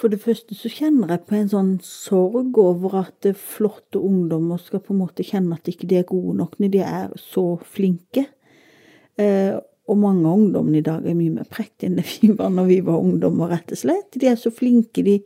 For 0.00 0.10
det 0.10 0.24
første 0.24 0.56
så 0.58 0.68
kjenner 0.72 1.12
jeg 1.14 1.22
på 1.28 1.36
en 1.38 1.50
sånn 1.52 1.74
sorg 1.86 2.56
over 2.58 2.96
at 3.04 3.28
flotte 3.38 4.00
ungdommer 4.02 4.58
skal 4.58 4.82
på 4.82 4.90
en 4.94 5.04
måte 5.04 5.26
kjenne 5.26 5.54
at 5.54 5.70
ikke 5.70 5.86
de 5.90 6.00
er 6.00 6.08
gode 6.08 6.34
nok 6.40 6.58
når 6.58 6.72
de 6.72 6.80
er 6.82 7.14
så 7.20 7.44
flinke. 7.62 8.26
Eh, 9.84 9.90
og 9.90 9.98
mange 10.00 10.26
av 10.28 10.38
ungdommene 10.38 10.80
i 10.80 10.84
dag 10.84 11.06
er 11.06 11.16
mye 11.18 11.34
mer 11.34 11.48
prektige 11.50 11.90
enn 11.90 11.98
det 12.00 12.06
vi 12.08 12.32
var 12.32 12.50
når 12.50 12.70
vi 12.70 12.80
var 12.86 13.02
ungdommer, 13.02 13.52
rett 13.52 13.72
og 13.72 13.78
slett. 13.78 14.16
De 14.16 14.30
er 14.30 14.36
så 14.40 14.52
flinke, 14.54 15.04
de, 15.04 15.18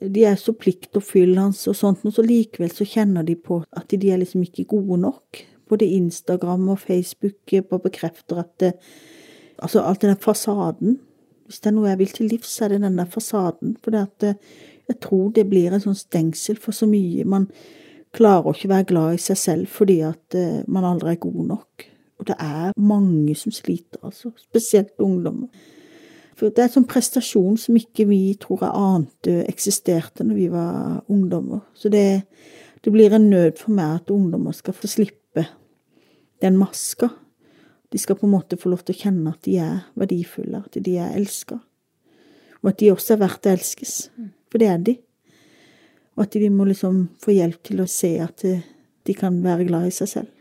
de 0.00 0.24
er 0.28 0.36
så 0.36 0.52
pliktoppfyllende 0.52 1.70
og 1.70 1.76
sånt, 1.76 2.04
men 2.04 2.14
så 2.14 2.24
likevel 2.26 2.72
så 2.74 2.86
kjenner 2.88 3.26
de 3.26 3.36
på 3.36 3.62
at 3.72 3.88
de 3.88 4.12
er 4.12 4.20
liksom 4.20 4.44
ikke 4.44 4.68
gode 4.74 5.00
nok. 5.06 5.44
Både 5.68 5.88
Instagram 5.98 6.68
og 6.72 6.80
Facebook 6.80 7.40
bare 7.68 7.86
bekrefter 7.88 8.44
at 8.44 8.52
det, 8.60 8.74
Altså 9.58 9.80
alt 9.82 10.02
den 10.02 10.16
fasaden. 10.16 11.00
Hvis 11.48 11.58
det 11.58 11.66
er 11.66 11.74
noe 11.74 11.88
jeg 11.88 11.98
vil 11.98 12.12
til 12.14 12.28
livs, 12.30 12.52
så 12.54 12.64
er 12.64 12.76
det 12.76 12.82
den 12.84 12.98
der 13.00 13.08
fasaden. 13.10 13.72
For 13.82 13.90
det 13.90 14.04
at 14.06 14.36
jeg 14.88 15.00
tror 15.02 15.32
det 15.34 15.48
blir 15.50 15.74
en 15.74 15.82
sånn 15.82 15.98
stengsel 15.98 16.60
for 16.62 16.76
så 16.76 16.86
mye. 16.86 17.24
Man 17.26 17.48
klarer 18.14 18.46
å 18.46 18.54
ikke 18.54 18.70
være 18.70 18.88
glad 18.92 19.16
i 19.16 19.22
seg 19.22 19.40
selv 19.40 19.72
fordi 19.72 19.98
at 20.06 20.36
eh, 20.38 20.62
man 20.70 20.86
aldri 20.88 21.16
er 21.16 21.22
god 21.22 21.40
nok. 21.48 21.88
Og 22.18 22.26
det 22.26 22.36
er 22.42 22.72
mange 22.76 23.34
som 23.38 23.54
sliter, 23.54 24.00
altså. 24.02 24.32
Spesielt 24.36 24.98
ungdommer. 24.98 25.48
For 26.38 26.50
det 26.54 26.62
er 26.62 26.68
en 26.68 26.76
sånn 26.76 26.90
prestasjon 26.90 27.56
som 27.58 27.76
ikke 27.78 28.06
vi 28.06 28.20
tror 28.38 28.62
jeg 28.62 28.82
ante 28.88 29.36
eksisterte 29.50 30.26
når 30.26 30.38
vi 30.38 30.48
var 30.52 31.00
ungdommer. 31.10 31.64
Så 31.74 31.90
det, 31.90 32.22
det 32.84 32.92
blir 32.94 33.14
en 33.14 33.30
nød 33.30 33.58
for 33.58 33.74
meg 33.74 33.96
at 33.98 34.12
ungdommer 34.14 34.54
skal 34.54 34.76
få 34.76 34.90
slippe 34.90 35.46
den 36.42 36.58
maska. 36.60 37.10
De 37.90 37.98
skal 37.98 38.18
på 38.20 38.28
en 38.28 38.36
måte 38.36 38.58
få 38.60 38.70
lov 38.70 38.84
til 38.86 38.94
å 38.94 39.02
kjenne 39.02 39.34
at 39.34 39.42
de 39.48 39.56
er 39.64 39.82
verdifulle, 39.98 40.62
at 40.62 40.78
de 40.78 40.94
er 41.00 41.16
elska. 41.18 41.58
Og 42.62 42.70
at 42.70 42.78
de 42.82 42.92
også 42.92 43.16
er 43.16 43.22
verdt 43.24 43.48
å 43.48 43.54
elskes. 43.54 43.98
For 44.50 44.62
det 44.62 44.70
er 44.70 44.82
de. 44.86 44.98
Og 46.18 46.26
at 46.26 46.38
de 46.38 46.50
må 46.54 46.66
liksom 46.68 47.04
få 47.22 47.34
hjelp 47.34 47.62
til 47.66 47.82
å 47.82 47.90
se 47.90 48.14
at 48.22 48.46
de 48.46 49.14
kan 49.16 49.42
være 49.42 49.66
glad 49.66 49.90
i 49.90 49.94
seg 49.94 50.10
selv. 50.10 50.37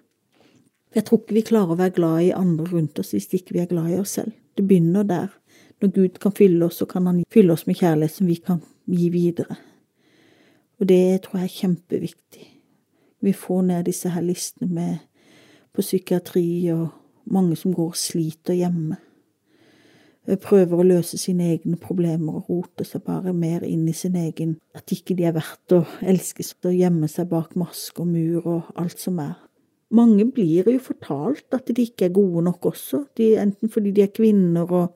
Jeg 0.97 1.05
tror 1.05 1.19
ikke 1.21 1.35
vi 1.37 1.45
klarer 1.45 1.75
å 1.75 1.77
være 1.77 1.93
glad 1.93 2.19
i 2.25 2.33
andre 2.33 2.63
rundt 2.71 2.97
oss 2.97 3.11
hvis 3.13 3.27
ikke 3.37 3.53
vi 3.53 3.61
er 3.61 3.69
glad 3.69 3.91
i 3.93 3.99
oss 4.01 4.15
selv. 4.17 4.33
Det 4.57 4.63
begynner 4.65 5.05
der. 5.05 5.27
Når 5.77 5.91
Gud 5.93 6.15
kan 6.23 6.33
fylle 6.33 6.65
oss, 6.65 6.79
så 6.81 6.87
kan 6.89 7.05
han 7.05 7.19
fylle 7.29 7.53
oss 7.53 7.67
med 7.69 7.77
kjærlighet 7.77 8.15
som 8.15 8.25
vi 8.25 8.37
kan 8.41 8.63
gi 8.89 9.11
videre. 9.13 9.59
Og 10.81 10.89
det 10.89 11.21
tror 11.21 11.43
jeg 11.43 11.51
er 11.51 11.53
kjempeviktig. 11.53 12.47
Vi 13.21 13.33
får 13.33 13.61
ned 13.67 13.85
disse 13.85 14.09
her 14.09 14.25
listene 14.25 14.73
med 14.73 14.95
på 15.69 15.85
psykiatri 15.85 16.47
og 16.73 16.87
mange 17.29 17.59
som 17.61 17.77
går 17.77 17.93
og 17.93 17.99
sliter 18.01 18.57
hjemme. 18.57 18.97
Prøver 20.41 20.81
å 20.81 20.87
løse 20.95 21.19
sine 21.21 21.51
egne 21.53 21.77
problemer 21.79 22.39
og 22.39 22.49
roter 22.49 22.89
seg 22.89 23.05
bare 23.05 23.37
mer 23.37 23.61
inn 23.63 23.85
i 23.87 23.93
sin 23.95 24.17
egen 24.17 24.57
At 24.75 24.91
ikke 24.91 25.15
de 25.15 25.29
er 25.29 25.37
verdt 25.37 25.77
å 25.77 25.85
elskes 26.01 26.55
og 26.65 26.73
gjemme 26.73 27.07
seg 27.07 27.29
bak 27.29 27.53
maske 27.55 28.01
og 28.01 28.09
mur 28.11 28.49
og 28.57 28.73
alt 28.81 28.97
som 28.99 29.21
er. 29.21 29.37
Mange 29.95 30.25
blir 30.31 30.67
jo 30.67 30.79
fortalt 30.83 31.53
at 31.55 31.69
de 31.71 31.85
ikke 31.87 32.09
er 32.09 32.15
gode 32.15 32.43
nok 32.43 32.65
også, 32.73 33.05
de, 33.17 33.35
enten 33.39 33.71
fordi 33.71 33.93
de 33.95 34.03
er 34.03 34.15
kvinner 34.15 34.67
og 34.67 34.95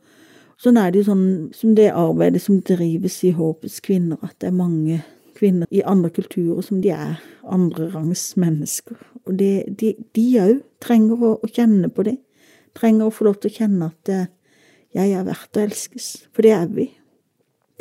Sånn 0.62 0.78
er 0.78 0.92
det 0.94 1.00
jo 1.00 1.08
sånn 1.08 1.24
som 1.58 1.72
det 1.74 1.88
arbeidet 1.90 2.44
som 2.44 2.60
drives 2.62 3.16
i 3.26 3.32
Håpets 3.34 3.80
kvinner, 3.82 4.20
at 4.22 4.36
det 4.44 4.52
er 4.52 4.60
mange 4.60 5.00
kvinner 5.34 5.66
i 5.74 5.82
andre 5.82 6.12
kulturer 6.14 6.62
som 6.62 6.84
de 6.84 6.92
er 6.94 7.16
andrerangs 7.42 8.36
mennesker. 8.38 9.00
Og 9.26 9.40
det, 9.40 9.72
de 9.82 10.26
òg 10.44 10.60
trenger 10.84 11.24
å, 11.26 11.32
å, 11.42 11.50
kjenne 11.50 11.90
på 11.90 12.06
det. 12.06 12.20
Trenger 12.78 13.10
å 13.10 13.16
få 13.16 13.26
lov 13.26 13.40
til 13.42 13.50
å 13.50 13.56
kjenne 13.56 13.90
at 13.90 13.98
det, 14.06 14.20
jeg 14.94 15.16
er 15.18 15.26
verdt 15.26 15.58
å 15.58 15.64
elskes. 15.66 16.12
For 16.30 16.46
det 16.46 16.54
er 16.60 16.70
vi. 16.78 16.88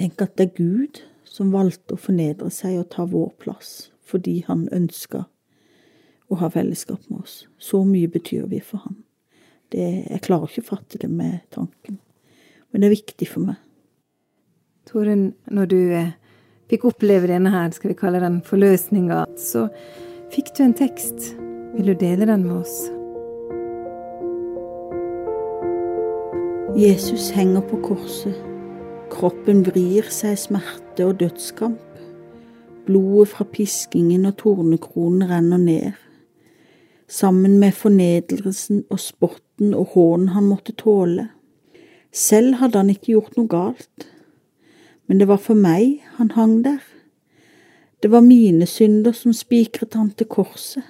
Tenk 0.00 0.24
at 0.24 0.38
det 0.40 0.48
er 0.48 0.56
Gud 0.56 1.02
som 1.28 1.52
valgte 1.52 1.98
å 1.98 2.00
fornedre 2.00 2.48
seg 2.54 2.80
og 2.80 2.88
ta 2.94 3.04
vår 3.04 3.34
plass 3.44 3.90
fordi 4.10 4.40
han 4.48 4.64
ønska 4.74 5.26
å 6.30 6.38
ha 6.40 6.50
fellesskap 6.52 7.02
med 7.10 7.24
oss. 7.24 7.44
Så 7.58 7.82
mye 7.84 8.10
betyr 8.10 8.46
vi 8.50 8.60
for 8.62 8.84
ham. 8.84 9.00
Det, 9.70 9.86
jeg 10.10 10.22
klarer 10.26 10.50
ikke 10.50 10.64
å 10.64 10.70
fatte 10.72 10.98
det 11.02 11.10
med 11.10 11.42
tanken. 11.54 11.98
Men 12.70 12.82
det 12.82 12.90
er 12.90 12.96
viktig 12.96 13.28
for 13.30 13.50
meg. 13.50 13.58
Torunn, 14.90 15.32
når 15.50 15.70
du 15.70 15.78
eh, 15.94 16.14
fikk 16.70 16.88
oppleve 16.90 17.30
denne 17.30 17.52
her, 17.54 17.70
skal 17.74 17.92
vi 17.92 17.98
kalle 17.98 18.22
den 18.22 18.40
forløsninga, 18.46 19.24
så 19.38 19.68
fikk 20.34 20.54
du 20.56 20.64
en 20.66 20.78
tekst. 20.78 21.34
Vil 21.76 21.92
du 21.92 21.94
dele 21.98 22.26
den 22.26 22.46
med 22.48 22.62
oss? 22.62 22.78
Jesus 26.78 27.30
henger 27.34 27.62
på 27.66 27.78
korset. 27.82 28.34
Kroppen 29.10 29.64
vrir 29.66 30.06
seg 30.14 30.36
i 30.36 30.38
smerte 30.38 31.06
og 31.06 31.18
dødskamp. 31.22 31.82
Blodet 32.86 33.30
fra 33.32 33.46
piskingen 33.46 34.26
og 34.30 34.36
tornekronen 34.38 35.26
renner 35.30 35.62
ned. 35.62 35.98
Sammen 37.10 37.58
med 37.58 37.74
fornedrelsen 37.74 38.84
og 38.86 39.00
spotten 39.02 39.72
og 39.74 39.96
hånen 39.96 40.28
han 40.28 40.46
måtte 40.46 40.72
tåle. 40.78 41.24
Selv 42.14 42.60
hadde 42.60 42.78
han 42.78 42.92
ikke 42.92 43.16
gjort 43.16 43.34
noe 43.34 43.50
galt, 43.50 44.06
men 45.10 45.18
det 45.18 45.26
var 45.26 45.42
for 45.42 45.58
meg 45.58 46.04
han 46.20 46.30
hang 46.36 46.60
der. 46.62 46.84
Det 48.02 48.12
var 48.14 48.22
mine 48.22 48.66
synder 48.66 49.12
som 49.12 49.34
spikret 49.34 49.98
han 49.98 50.14
til 50.14 50.30
korset. 50.30 50.86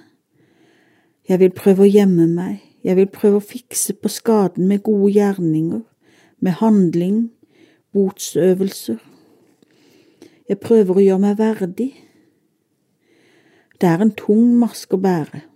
Jeg 1.25 1.41
vil 1.41 1.57
prøve 1.57 1.87
å 1.87 1.89
gjemme 1.89 2.29
meg, 2.29 2.61
jeg 2.85 3.01
vil 3.01 3.09
prøve 3.09 3.41
å 3.41 3.47
fikse 3.49 3.97
på 3.97 4.09
skaden 4.13 4.69
med 4.69 4.85
gode 4.85 5.09
gjerninger, 5.17 5.81
med 6.37 6.57
handling, 6.61 7.31
botsøvelser. 7.97 9.01
Jeg 10.49 10.61
prøver 10.61 10.97
å 10.97 11.05
gjøre 11.09 11.25
meg 11.25 11.37
verdig. 11.41 11.93
Det 13.81 13.89
er 13.89 14.05
en 14.05 14.13
tung 14.13 14.59
maske 14.61 14.97
å 14.97 15.01
bære. 15.01 15.47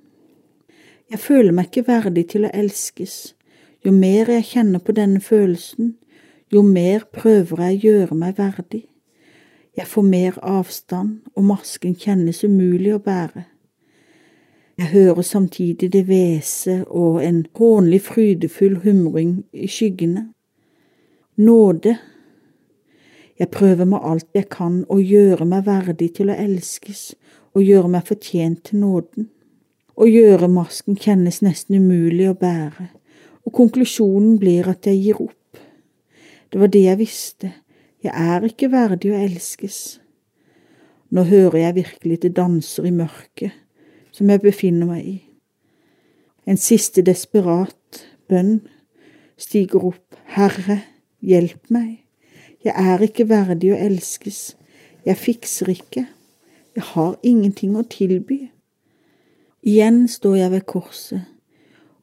Jeg 1.11 1.19
føler 1.19 1.53
meg 1.53 1.69
ikke 1.69 1.85
verdig 1.87 2.23
til 2.31 2.47
å 2.47 2.53
elskes, 2.53 3.35
jo 3.85 3.91
mer 3.93 4.31
jeg 4.33 4.47
kjenner 4.49 4.81
på 4.81 4.95
denne 4.97 5.21
følelsen, 5.21 5.93
jo 6.53 6.63
mer 6.65 7.05
prøver 7.13 7.61
jeg 7.67 7.75
å 7.75 7.83
gjøre 7.83 8.17
meg 8.17 8.39
verdig. 8.39 8.85
Jeg 9.77 9.85
får 9.91 10.07
mer 10.07 10.39
avstand, 10.41 11.19
og 11.35 11.45
masken 11.45 11.93
kjennes 11.99 12.41
umulig 12.43 12.95
å 12.95 13.01
bære. 13.03 13.43
Jeg 14.77 14.87
hører 14.95 15.21
samtidig 15.21 15.91
det 15.93 16.01
hvese 16.07 16.81
og 16.87 17.21
en 17.23 17.45
hånlig 17.55 18.01
frydefull 18.01 18.79
humring 18.83 19.37
i 19.53 19.69
skyggene. 19.71 20.25
Nåde. 21.37 21.95
Jeg 23.39 23.51
prøver 23.51 23.85
med 23.85 24.01
alt 24.01 24.27
jeg 24.33 24.49
kan 24.49 24.81
å 24.89 24.97
gjøre 24.99 25.45
meg 25.45 25.67
verdig 25.69 26.15
til 26.17 26.33
å 26.33 26.39
elskes 26.39 27.13
og 27.53 27.63
gjøre 27.63 27.93
meg 27.93 28.09
fortjent 28.09 28.65
til 28.71 28.81
nåden. 28.81 29.29
Å 29.95 30.05
gjøre 30.09 30.51
masken 30.51 30.97
kjennes 30.99 31.41
nesten 31.45 31.79
umulig 31.79 32.27
å 32.29 32.37
bære 32.37 32.89
og 33.45 33.53
konklusjonen 33.53 34.39
blir 34.41 34.67
at 34.69 34.87
jeg 34.89 35.01
gir 35.01 35.21
opp. 35.21 35.59
Det 36.49 36.61
var 36.61 36.71
det 36.73 36.83
jeg 36.85 36.99
visste, 36.99 37.51
jeg 38.03 38.13
er 38.13 38.45
ikke 38.47 38.71
verdig 38.73 39.13
å 39.13 39.19
elskes. 39.19 39.99
Nå 41.13 41.25
hører 41.29 41.59
jeg 41.61 41.77
virkelig 41.79 42.21
det 42.23 42.33
danser 42.37 42.87
i 42.89 42.93
mørket 42.93 43.53
som 44.15 44.29
jeg 44.31 44.41
befinner 44.41 44.89
meg 44.89 45.05
i. 45.05 45.17
En 46.45 46.57
siste 46.61 47.03
desperat 47.05 48.01
bønn 48.29 48.59
stiger 49.37 49.89
opp. 49.91 50.17
Herre, 50.35 50.79
hjelp 51.21 51.69
meg. 51.73 52.05
Jeg 52.65 52.73
er 52.73 53.03
ikke 53.05 53.27
verdig 53.29 53.73
å 53.73 53.79
elskes. 53.79 54.55
Jeg 55.05 55.19
fikser 55.21 55.69
ikke. 55.73 56.05
Jeg 56.75 56.85
har 56.93 57.17
ingenting 57.23 57.75
å 57.77 57.85
tilby. 57.89 58.47
Igjen 59.65 60.03
står 60.07 60.35
jeg 60.35 60.51
ved 60.51 60.61
korset 60.69 61.25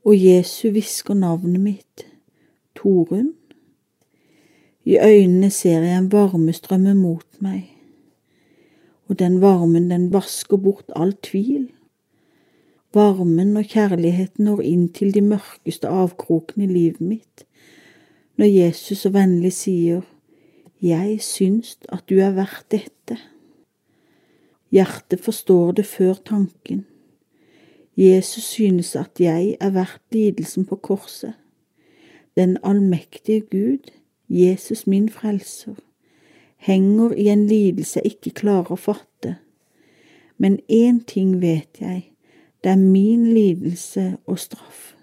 og 0.02 0.18
Jesu 0.18 0.70
hvisker 0.74 1.14
navnet 1.14 1.60
mitt, 1.62 2.06
Torunn. 2.74 3.34
I 4.84 4.98
øynene 4.98 5.50
ser 5.50 5.84
jeg 5.86 5.98
en 5.98 6.10
varme 6.12 6.52
strømme 6.52 6.94
mot 6.98 7.38
meg, 7.38 7.68
og 9.06 9.18
den 9.18 9.38
varmen 9.40 9.90
den 9.90 10.10
vasker 10.12 10.58
bort 10.58 10.90
all 10.96 11.14
tvil. 11.22 11.68
Varmen 12.94 13.56
og 13.56 13.70
kjærligheten 13.70 14.44
når 14.44 14.64
inn 14.66 14.88
til 14.90 15.14
de 15.14 15.22
mørkeste 15.22 15.88
avkrokene 15.88 16.66
i 16.66 16.72
livet 16.72 17.00
mitt, 17.00 17.46
når 18.36 18.50
Jesus 18.50 19.06
så 19.06 19.14
vennlig 19.14 19.52
sier, 19.54 20.02
Jeg 20.82 21.20
syns 21.22 21.76
at 21.94 22.08
du 22.10 22.18
er 22.18 22.34
verdt 22.34 22.66
dette. 22.74 23.20
Hjertet 24.74 25.20
forstår 25.22 25.76
det 25.78 25.86
før 25.86 26.18
tanken. 26.26 26.86
Jesus 27.96 28.44
synes 28.44 28.96
at 28.96 29.20
jeg 29.20 29.56
er 29.60 29.70
verdt 29.70 30.02
lidelsen 30.12 30.64
på 30.64 30.76
korset. 30.76 31.32
Den 32.36 32.56
allmektige 32.64 33.40
Gud, 33.40 33.90
Jesus 34.28 34.86
min 34.86 35.08
frelser, 35.08 35.74
henger 36.56 37.12
i 37.12 37.28
en 37.28 37.46
lidelse 37.46 38.00
jeg 38.00 38.14
ikke 38.14 38.30
klarer 38.30 38.72
å 38.72 38.80
fatte. 38.80 39.36
Men 40.38 40.56
én 40.72 41.02
ting 41.04 41.40
vet 41.42 41.80
jeg, 41.80 42.08
det 42.64 42.70
er 42.72 42.80
min 42.80 43.26
lidelse 43.34 44.16
og 44.26 44.38
straff. 44.38 44.94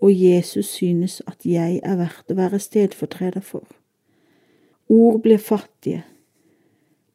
Og 0.00 0.12
Jesus 0.12 0.66
synes 0.66 1.22
at 1.26 1.46
jeg 1.46 1.80
er 1.82 1.96
verdt 1.96 2.28
å 2.30 2.36
være 2.36 2.60
stedfortreder 2.60 3.40
for. 3.40 3.64
Ord 4.88 5.22
blir 5.24 5.40
fattige. 5.40 6.04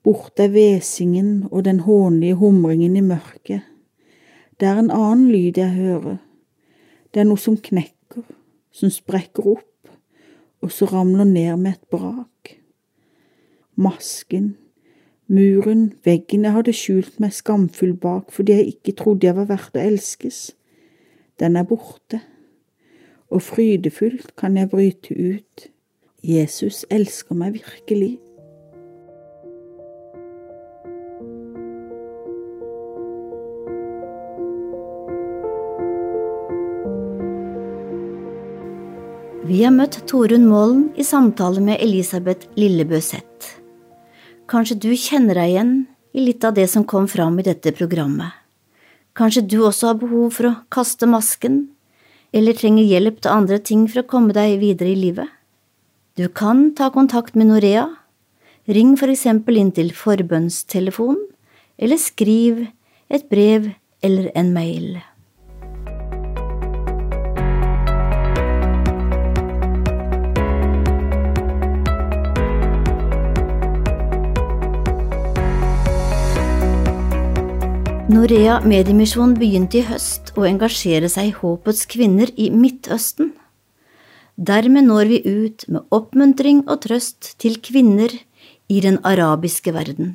Borte 0.04 0.48
er 0.48 0.52
hvesingen 0.52 1.46
og 1.52 1.64
den 1.66 1.80
hånlige 1.86 2.42
humringen 2.42 2.98
i 2.98 3.06
mørket 3.06 3.70
det 4.60 4.68
er 4.70 4.80
en 4.80 4.92
annen 4.94 5.30
lyd 5.32 5.58
jeg 5.58 5.74
hører. 5.76 6.18
Det 7.14 7.22
er 7.22 7.30
noe 7.30 7.42
som 7.42 7.58
knekker, 7.58 8.26
som 8.74 8.92
sprekker 8.94 9.48
opp, 9.56 9.70
og 10.64 10.72
så 10.72 10.88
ramler 10.90 11.28
ned 11.28 11.58
med 11.62 11.76
et 11.76 11.88
brak. 11.92 12.56
Masken, 13.76 14.54
muren, 15.28 15.94
veggen 16.06 16.46
jeg 16.46 16.56
hadde 16.56 16.76
skjult 16.78 17.20
meg 17.22 17.34
skamfull 17.34 17.96
bak 17.98 18.30
fordi 18.34 18.58
jeg 18.60 18.76
ikke 18.76 18.96
trodde 19.00 19.28
jeg 19.28 19.38
var 19.38 19.50
verdt 19.50 19.80
å 19.80 19.84
elskes, 19.84 20.52
den 21.42 21.58
er 21.58 21.66
borte, 21.68 22.22
og 23.34 23.42
frydefullt 23.42 24.36
kan 24.38 24.58
jeg 24.60 24.70
bryte 24.70 25.16
ut. 25.18 25.70
Jesus 26.24 26.86
elsker 26.94 27.36
meg 27.36 27.58
virkelig. 27.58 28.20
Vi 39.54 39.60
har 39.62 39.74
møtt 39.76 40.00
Torunn 40.10 40.48
Målen 40.50 40.86
i 40.98 41.04
samtale 41.06 41.62
med 41.62 41.78
Elisabeth 41.84 42.48
Lillebø 42.58 42.98
Seth. 43.06 43.52
Kanskje 44.50 44.80
du 44.82 44.88
kjenner 44.98 45.38
deg 45.38 45.52
igjen 45.52 45.74
i 46.18 46.24
litt 46.26 46.48
av 46.48 46.56
det 46.58 46.66
som 46.72 46.88
kom 46.90 47.06
fram 47.12 47.38
i 47.38 47.46
dette 47.46 47.70
programmet. 47.78 48.34
Kanskje 49.14 49.44
du 49.46 49.60
også 49.60 49.92
har 49.92 50.00
behov 50.02 50.34
for 50.40 50.50
å 50.50 50.56
kaste 50.74 51.06
masken, 51.06 51.62
eller 52.34 52.58
trenger 52.58 52.90
hjelp 52.96 53.22
til 53.22 53.36
andre 53.36 53.62
ting 53.62 53.86
for 53.86 54.02
å 54.02 54.10
komme 54.16 54.34
deg 54.34 54.58
videre 54.64 54.90
i 54.96 54.98
livet. 55.04 55.30
Du 56.18 56.26
kan 56.34 56.72
ta 56.74 56.90
kontakt 56.90 57.38
med 57.38 57.52
Norea. 57.52 57.86
Ring 58.66 58.98
for 58.98 59.14
eksempel 59.14 59.62
inn 59.62 59.70
til 59.78 59.94
forbønnstelefonen, 59.94 61.28
eller 61.78 62.02
skriv 62.02 62.66
et 63.06 63.30
brev 63.30 63.70
eller 64.02 64.34
en 64.34 64.56
mail. 64.58 65.04
Norea 78.14 78.60
Mediemisjon 78.62 79.32
begynte 79.40 79.80
i 79.80 79.86
høst 79.88 80.36
å 80.38 80.44
engasjere 80.46 81.08
seg 81.10 81.32
i 81.32 81.34
Håpets 81.34 81.88
kvinner 81.90 82.30
i 82.38 82.52
Midtøsten. 82.54 83.32
Dermed 84.38 84.86
når 84.86 85.10
vi 85.10 85.18
ut 85.26 85.66
med 85.66 85.88
oppmuntring 85.98 86.60
og 86.68 86.84
trøst 86.84 87.32
til 87.42 87.58
kvinner 87.66 88.14
i 88.70 88.84
den 88.86 89.00
arabiske 89.02 89.74
verden. 89.74 90.14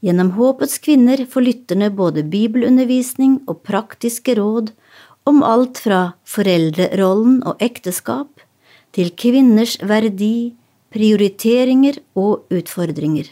Gjennom 0.00 0.32
Håpets 0.38 0.80
kvinner 0.80 1.26
får 1.28 1.46
lytterne 1.50 1.92
både 2.00 2.24
bibelundervisning 2.32 3.42
og 3.44 3.60
praktiske 3.68 4.38
råd 4.40 4.72
om 5.28 5.44
alt 5.44 5.84
fra 5.84 6.02
foreldrerollen 6.24 7.42
og 7.44 7.60
ekteskap 7.60 8.40
til 8.96 9.12
kvinners 9.20 9.76
verdi, 9.84 10.54
prioriteringer 10.96 12.00
og 12.16 12.48
utfordringer. 12.48 13.28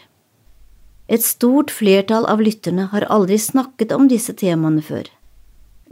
Et 1.07 1.23
stort 1.23 1.71
flertall 1.71 2.25
av 2.31 2.41
lytterne 2.41 2.87
har 2.93 3.05
aldri 3.11 3.37
snakket 3.39 3.91
om 3.91 4.07
disse 4.07 4.33
temaene 4.39 4.81
før. 4.81 5.09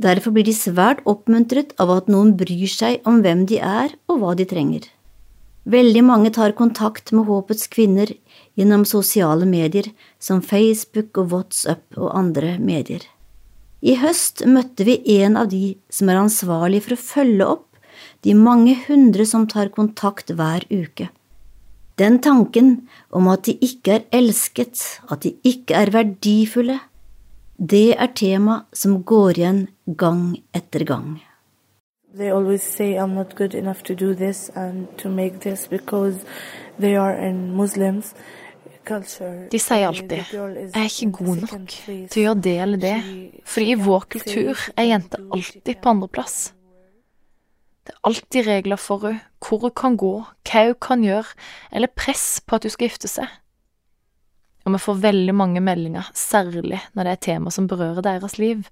Derfor 0.01 0.33
blir 0.33 0.47
de 0.47 0.55
svært 0.55 1.03
oppmuntret 1.05 1.75
av 1.81 1.91
at 1.93 2.09
noen 2.09 2.33
bryr 2.39 2.71
seg 2.71 3.03
om 3.07 3.19
hvem 3.21 3.45
de 3.49 3.59
er 3.59 3.93
og 4.07 4.21
hva 4.21 4.35
de 4.39 4.47
trenger. 4.47 4.87
Veldig 5.69 6.01
mange 6.07 6.31
tar 6.33 6.55
kontakt 6.57 7.11
med 7.13 7.27
Håpets 7.27 7.67
kvinner 7.69 8.09
gjennom 8.57 8.85
sosiale 8.87 9.45
medier 9.45 9.91
som 10.17 10.41
Facebook 10.41 11.19
og 11.21 11.35
WhatsApp 11.35 11.99
og 11.99 12.15
andre 12.17 12.55
medier. 12.57 13.03
I 13.81 13.97
høst 14.01 14.45
møtte 14.45 14.85
vi 14.87 14.97
en 15.19 15.37
av 15.37 15.51
de 15.51 15.75
som 15.89 16.09
er 16.09 16.21
ansvarlig 16.21 16.81
for 16.85 16.95
å 16.95 17.03
følge 17.03 17.51
opp 17.57 17.67
de 18.25 18.33
mange 18.37 18.75
hundre 18.87 19.25
som 19.25 19.47
tar 19.49 19.73
kontakt 19.75 20.33
hver 20.33 20.65
uke. 20.69 21.09
Den 22.01 22.17
tanken 22.17 22.87
om 23.13 23.27
at 23.29 23.45
de 23.45 23.53
ikke 23.61 23.99
er 23.99 24.05
elsket, 24.17 24.79
at 25.11 25.21
de 25.23 25.35
ikke 25.45 25.75
er 25.77 25.91
verdifulle, 25.93 26.79
det 27.61 27.93
er 27.93 28.09
tema 28.17 28.63
som 28.73 29.03
går 29.05 29.37
igjen 29.37 29.59
gang 30.01 30.23
etter 30.57 30.85
gang. 30.87 31.19
They 32.17 32.31
always 32.33 32.63
say 32.63 32.97
I'm 32.97 33.13
not 33.13 33.35
good 33.35 33.53
enough 33.53 33.83
to 33.83 33.93
do 33.93 34.15
this 34.15 34.49
and 34.55 34.87
to 34.97 35.09
make 35.09 35.39
this 35.39 35.67
because 35.67 36.25
they 36.79 36.95
are 36.95 37.13
in 37.27 37.51
Muslims. 37.55 38.15
De 39.51 39.59
sier 39.59 39.87
alltid 39.87 40.11
'jeg 40.11 40.73
er 40.73 40.83
ikke 40.83 41.11
god 41.11 41.35
nok 41.35 41.69
til 42.09 42.21
å 42.21 42.25
gjøre 42.25 42.41
det 42.41 42.61
eller 42.61 42.77
det', 42.77 43.41
fordi 43.45 43.71
i 43.71 43.75
vår 43.75 43.99
kultur 44.09 44.57
er 44.77 44.83
jenter 44.83 45.19
alltid 45.31 45.75
på 45.81 45.89
andreplass. 45.89 46.53
Det 47.81 47.95
er 47.95 48.01
alltid 48.05 48.47
regler 48.47 48.77
for 48.77 49.07
henne, 49.07 49.23
hvor 49.41 49.63
hun 49.65 49.73
kan 49.73 49.95
gå, 49.97 50.13
hva 50.45 50.65
hun 50.67 50.81
kan 50.81 51.05
gjøre, 51.05 51.37
eller 51.73 51.89
press 51.97 52.41
på 52.45 52.57
at 52.57 52.67
hun 52.67 52.73
skal 52.75 52.91
gifte 52.91 53.09
seg. 53.09 53.31
Og 54.65 54.75
vi 54.75 54.81
får 54.83 55.01
veldig 55.01 55.33
mange 55.33 55.63
meldinger, 55.65 56.11
særlig 56.13 56.77
når 56.93 57.07
det 57.07 57.15
er 57.15 57.25
tema 57.25 57.53
som 57.53 57.67
berører 57.67 58.05
deres 58.05 58.37
liv. 58.37 58.67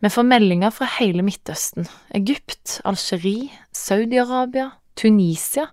Vi 0.00 0.10
får 0.14 0.24
meldinger 0.24 0.72
fra 0.72 0.88
hele 0.98 1.24
Midtøsten, 1.26 1.88
Egypt, 2.14 2.78
Algerie, 2.88 3.50
Saudi-Arabia, 3.74 4.70
Tunisia, 4.96 5.66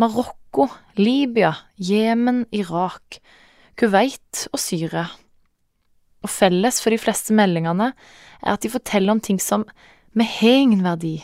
Marokko, 0.00 0.66
Libya, 0.96 1.52
Jemen, 1.76 2.46
Irak, 2.50 3.20
Kuwait 3.78 4.48
og 4.52 4.58
Syria. 4.58 5.06
Og 6.24 6.32
felles 6.32 6.80
for 6.82 6.90
de 6.90 6.98
fleste 6.98 7.36
meldingene 7.36 7.92
er 7.92 8.54
at 8.56 8.64
de 8.64 8.72
forteller 8.72 9.14
om 9.14 9.20
ting 9.22 9.38
som 9.42 9.66
vi 10.16 10.26
har 10.26 10.62
ingen 10.64 10.82
verdi, 10.82 11.20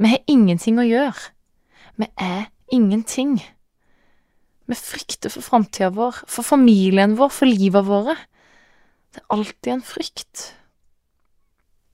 vi 0.00 0.08
har 0.08 0.22
ingenting 0.32 0.78
å 0.80 0.86
gjøre. 0.86 1.30
Vi 2.00 2.08
er 2.16 2.46
ingenting. 2.72 3.36
Vi 4.70 4.78
frykter 4.78 5.32
for 5.32 5.44
framtida 5.44 5.90
vår, 5.92 6.22
for 6.30 6.46
familien 6.46 7.18
vår, 7.18 7.32
for 7.34 7.50
livet 7.50 7.84
våre. 7.84 8.16
Det 9.12 9.20
er 9.20 9.36
alltid 9.36 9.72
en 9.74 9.84
frykt. 9.84 10.46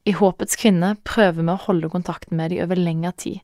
I 0.07 0.15
Håpets 0.15 0.59
kvinne 0.61 0.93
prøver 1.03 1.43
vi 1.43 1.51
å 1.51 1.65
holde 1.67 1.91
kontakten 1.91 2.39
med 2.39 2.53
dem 2.55 2.63
over 2.63 2.79
lengre 2.79 3.11
tid. 3.19 3.41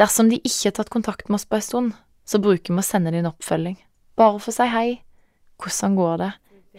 Dersom 0.00 0.32
de 0.32 0.40
ikke 0.40 0.70
har 0.72 0.78
tatt 0.80 0.90
kontakt 0.90 1.28
med 1.28 1.38
oss 1.38 1.46
på 1.46 1.60
en 1.60 1.66
stund, 1.66 1.92
så 2.26 2.42
bruker 2.42 2.74
vi 2.74 2.82
å 2.82 2.86
sende 2.86 3.12
dem 3.14 3.22
en 3.22 3.30
oppfølging, 3.30 3.76
bare 4.18 4.40
for 4.40 4.50
å 4.50 4.56
si 4.56 4.66
hei. 4.72 4.88
Hvordan 5.60 5.98
går 5.98 6.22
det? 6.24 6.32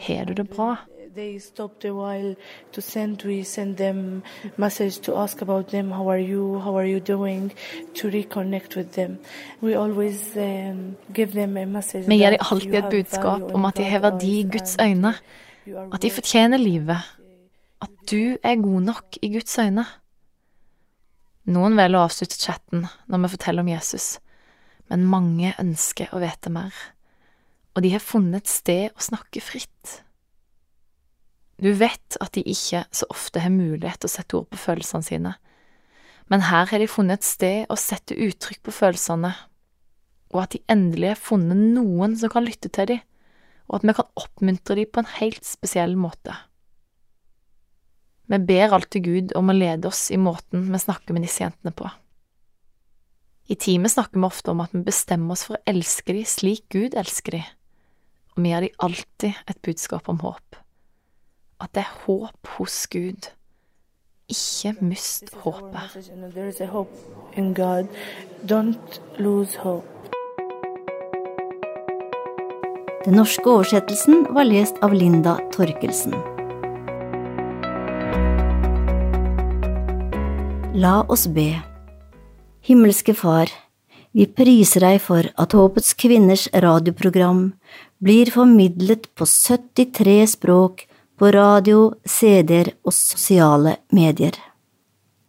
Har 0.08 0.26
du 0.28 0.34
det 0.42 0.48
bra? 0.50 0.74
They 1.16 1.40
stopped 1.40 1.86
a 1.86 1.92
while 1.92 2.36
to 2.72 2.82
send 2.82 3.24
we 3.24 3.44
send 3.44 3.78
them 3.78 4.22
message 4.58 5.00
to 5.02 5.16
ask 5.16 5.42
about 5.42 5.72
them 5.72 5.92
how 5.92 6.10
are 6.10 6.22
you 6.22 6.60
how 6.60 6.78
are 6.78 6.88
you 6.88 7.00
doing 7.00 7.52
to 7.94 8.10
reconnect 8.10 8.76
with 8.76 8.92
them 8.92 9.18
we 9.62 9.76
always 9.76 10.38
um, 10.38 10.96
give 11.14 11.34
them 11.34 11.58
a 11.58 11.66
message 11.66 12.08
Vi 12.08 12.18
gir 12.18 12.32
dem 12.32 12.40
alltid 12.52 12.76
et 12.76 12.90
budskap 12.92 13.42
om 13.54 13.66
at 13.66 13.78
de 13.78 13.84
har 13.84 14.00
verdi 14.00 14.40
i 14.40 14.44
Guds 14.44 14.78
øyne, 14.82 15.14
at 15.94 16.02
de 16.02 16.12
fortjener 16.12 16.58
livet, 16.58 16.98
at 17.82 17.90
du 18.12 18.38
er 18.44 18.56
god 18.62 18.82
nok 18.82 19.18
i 19.22 19.34
Guds 19.34 19.58
øyne. 19.60 19.86
Noen 21.46 21.76
velger 21.78 22.00
å 22.00 22.06
avslutte 22.06 22.40
chatten 22.40 22.86
når 23.08 23.24
vi 23.24 23.32
forteller 23.36 23.66
om 23.66 23.72
Jesus, 23.72 24.20
men 24.90 25.08
mange 25.10 25.54
ønsker 25.60 26.14
å 26.14 26.22
vite 26.22 26.50
mer, 26.54 26.72
og 27.76 27.84
de 27.84 27.92
har 27.92 28.04
funnet 28.04 28.44
et 28.44 28.52
sted 28.52 28.90
å 28.96 29.04
snakke 29.04 29.42
fritt. 29.42 30.02
Du 31.62 31.70
vet 31.78 32.18
at 32.18 32.34
de 32.34 32.42
ikke 32.50 32.82
så 32.90 33.06
ofte 33.14 33.42
har 33.44 33.54
mulighet 33.54 34.02
til 34.02 34.10
å 34.10 34.16
sette 34.16 34.38
ord 34.40 34.50
på 34.50 34.60
følelsene 34.64 35.06
sine, 35.06 35.34
men 36.32 36.46
her 36.48 36.70
har 36.72 36.82
de 36.82 36.88
funnet 36.90 37.20
et 37.20 37.28
sted 37.28 37.70
å 37.70 37.78
sette 37.78 38.16
uttrykk 38.18 38.64
på 38.66 38.74
følelsene, 38.74 39.30
og 40.32 40.40
at 40.42 40.56
de 40.56 40.62
endelig 40.72 41.12
har 41.12 41.20
funnet 41.20 41.60
noen 41.76 42.16
som 42.18 42.32
kan 42.34 42.48
lytte 42.48 42.72
til 42.74 42.88
dem, 42.94 43.02
og 43.70 43.78
at 43.78 43.86
vi 43.86 43.96
kan 44.00 44.10
oppmuntre 44.18 44.78
dem 44.80 44.90
på 44.90 45.04
en 45.04 45.12
helt 45.20 45.46
spesiell 45.46 45.94
måte. 46.00 46.34
Vi 48.32 48.40
ber 48.48 48.74
alltid 48.74 49.06
Gud 49.06 49.36
om 49.38 49.52
å 49.52 49.58
lede 49.58 49.92
oss 49.92 50.06
i 50.10 50.18
måten 50.18 50.66
vi 50.72 50.82
snakker 50.82 51.14
med 51.14 51.28
disse 51.28 51.44
jentene 51.44 51.76
på. 51.76 51.92
I 53.52 53.58
teamet 53.60 53.92
snakker 53.92 54.18
vi 54.18 54.26
ofte 54.26 54.54
om 54.54 54.64
at 54.64 54.74
vi 54.74 54.82
bestemmer 54.88 55.36
oss 55.36 55.46
for 55.46 55.60
å 55.60 55.64
elske 55.68 56.16
dem 56.16 56.26
slik 56.26 56.66
Gud 56.74 56.98
elsker 56.98 57.38
dem, 57.38 57.48
og 58.34 58.42
vi 58.42 58.56
gir 58.56 58.66
dem 58.66 58.84
alltid 58.88 59.46
et 59.52 59.64
budskap 59.68 60.10
om 60.10 60.24
håp 60.24 60.61
at 61.62 61.74
det 61.78 61.86
er 61.86 61.94
håp 62.06 62.56
hos 62.58 62.88
Gud. 62.92 63.30
Ikke 64.32 64.74
mist 64.82 65.34
håpet. 65.44 65.98
Den 73.02 73.18
norske 73.18 73.50
oversettelsen 73.50 74.28
var 74.36 74.46
lest 74.48 74.78
av 74.86 74.94
Linda 74.94 75.36
Torkelsen. 75.54 76.16
La 80.78 81.02
oss 81.12 81.26
be. 81.28 81.50
Himmelske 82.64 83.14
Far, 83.18 83.52
vi 84.16 84.28
priser 84.30 84.86
deg 84.86 85.02
for 85.04 85.28
at 85.40 85.56
Håpets 85.58 85.92
kvinners 86.00 86.46
radioprogram 86.54 87.50
blir 88.04 88.32
formidlet 88.32 89.10
på 89.18 89.28
73 89.28 90.16
språk 90.38 90.86
på 91.22 91.30
radio, 91.36 91.92
CD-er 92.02 92.72
og 92.82 92.96
sosiale 92.98 93.76
medier. 93.94 94.34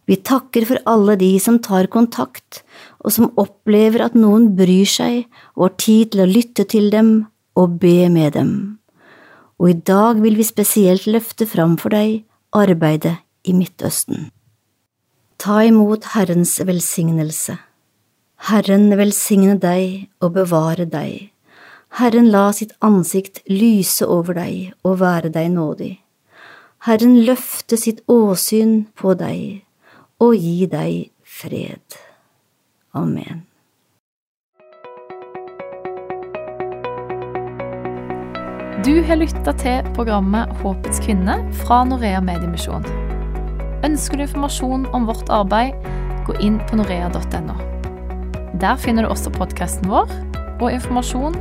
Vi 0.09 0.17
takker 0.25 0.65
for 0.67 0.81
alle 0.89 1.15
de 1.21 1.31
som 1.39 1.59
tar 1.63 1.85
kontakt, 1.93 2.63
og 3.05 3.13
som 3.13 3.29
opplever 3.39 4.01
at 4.07 4.17
noen 4.17 4.49
bryr 4.57 4.89
seg 4.89 5.27
og 5.53 5.67
har 5.67 5.75
tid 5.83 6.13
til 6.13 6.23
å 6.23 6.29
lytte 6.31 6.65
til 6.73 6.89
dem 6.91 7.11
og 7.59 7.77
be 7.83 8.09
med 8.09 8.33
dem. 8.33 8.53
Og 9.61 9.69
i 9.69 9.77
dag 9.85 10.19
vil 10.23 10.39
vi 10.39 10.47
spesielt 10.47 11.05
løfte 11.05 11.45
fram 11.47 11.77
for 11.77 11.93
deg 11.93 12.23
arbeidet 12.57 13.19
i 13.45 13.53
Midtøsten. 13.53 14.31
Ta 15.37 15.61
imot 15.67 16.09
Herrens 16.15 16.57
velsignelse. 16.65 17.59
Herren 18.49 18.89
velsigne 18.97 19.59
deg 19.61 20.09
og 20.23 20.33
bevare 20.39 20.89
deg. 20.89 21.32
Herren 21.93 22.31
la 22.31 22.47
sitt 22.53 22.71
ansikt 22.81 23.43
lyse 23.45 24.05
over 24.09 24.33
deg 24.33 24.71
og 24.81 24.97
være 25.03 25.29
deg 25.29 25.51
nådig. 25.53 25.91
Herren 26.87 27.19
løfte 27.27 27.77
sitt 27.77 27.99
åsyn 28.09 28.87
på 28.97 29.13
deg 29.19 29.61
og 30.17 30.33
gi 30.33 30.65
deg 30.71 31.11
fred. 31.21 31.97
Amen. 32.97 33.43
Du 38.83 38.97
har 39.05 39.21
lytta 39.21 39.53
til 39.61 39.85
programmet 39.93 40.49
Håpets 40.63 40.97
kvinne 41.05 41.37
fra 41.61 41.83
Norea 41.85 42.23
Mediemisjon. 42.25 42.87
Ønsker 43.85 44.17
du 44.17 44.25
informasjon 44.25 44.87
om 44.97 45.05
vårt 45.05 45.29
arbeid, 45.29 45.77
gå 46.25 46.39
inn 46.41 46.57
på 46.65 46.81
norea.no. 46.81 47.59
Der 48.57 48.81
finner 48.81 49.05
du 49.05 49.13
også 49.13 49.29
podkasten 49.37 49.93
vår 49.93 50.09
og 50.57 50.71
informasjon 50.71 51.37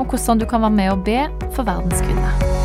om 0.00 0.06
hvordan 0.06 0.38
du 0.38 0.46
kan 0.46 0.60
være 0.60 0.70
med 0.70 0.90
og 0.90 1.04
be 1.04 1.28
for 1.52 1.62
verdens 1.62 2.00
kvinner. 2.00 2.59